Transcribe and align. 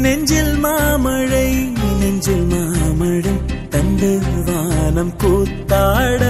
நெஞ்சில் 0.00 0.54
மாமழை 0.56 1.48
நெஞ்சில் 2.00 2.46
மாமழை 2.52 3.34
தண்டு 3.68 4.10
வானம் 4.46 5.16
கூத்தாட. 5.16 6.22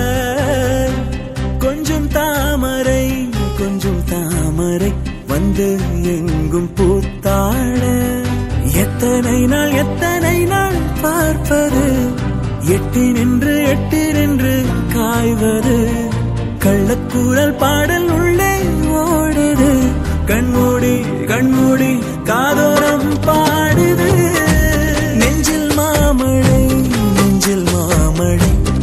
கொஞ்சம் 1.58 2.08
தாமரை 2.08 3.28
கொஞ்சம் 3.58 4.02
தாமரை 4.08 4.92
வந்து 5.28 5.68
எங்கும் 6.02 6.70
பூத்தாட. 6.76 7.82
எத்தனை 8.74 9.38
நாள் 9.46 9.70
எத்தனை 9.70 10.44
நாள் 10.44 10.78
பார்ப்பது? 11.02 11.84
எட்டி 12.60 13.04
நின்று 13.12 13.54
எட்டி 13.64 14.12
நின்று 14.12 14.54
காய்வது. 14.94 15.78
கள்ளக்கூறல் 16.64 17.56
பாடல் 17.56 18.10
உள்ள 18.10 18.29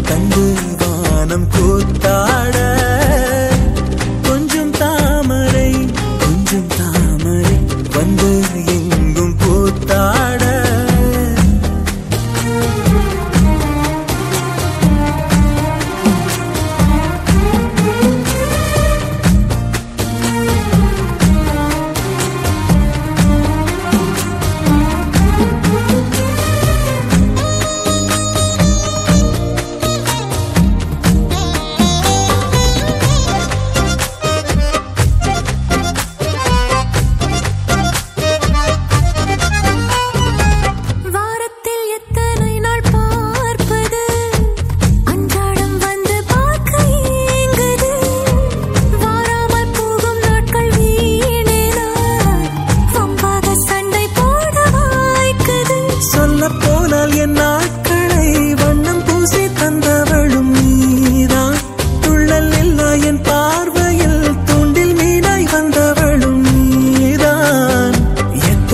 கண்டு 0.09 0.43
வானம் 0.81 1.47
கூத்தா 1.55 2.15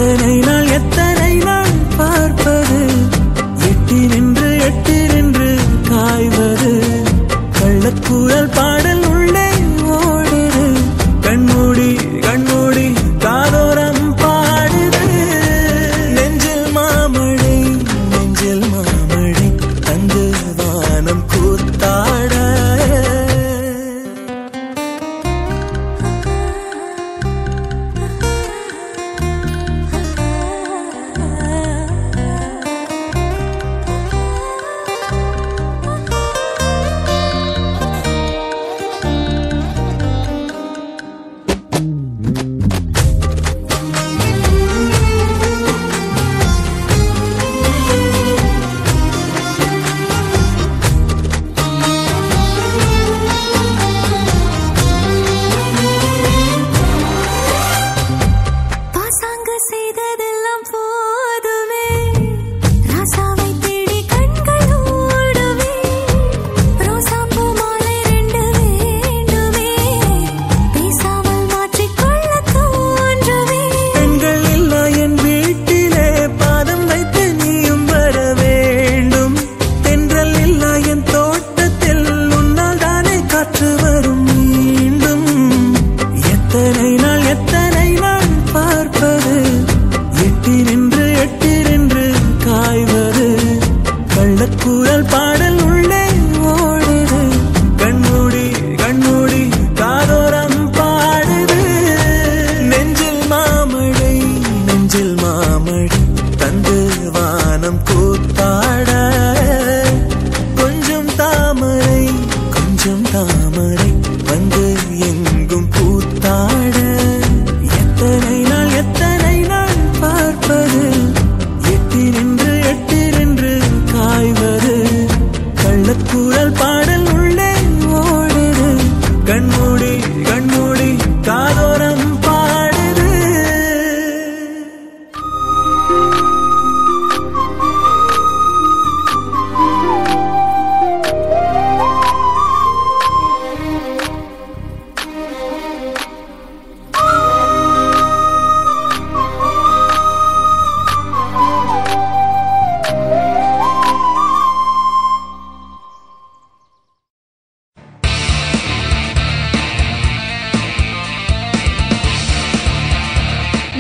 எத்தனை 0.03 0.35
நாள் 0.39 0.67
எத்தனை 0.67 1.35
நாள் 1.35 1.69
பார்ப்பது? 1.97 2.87
எட்டி 3.69 4.07
நின்று 4.07 4.59
எட்டி 4.59 5.07
நின்று 5.07 5.57
காய்வது. 5.89 6.83
கள்ளக்குழல் 7.59 8.49
பா 8.55 8.72